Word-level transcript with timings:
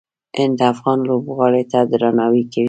هند 0.37 0.59
افغان 0.71 0.99
لوبغاړو 1.09 1.61
ته 1.71 1.79
درناوی 1.91 2.43
کوي. 2.53 2.59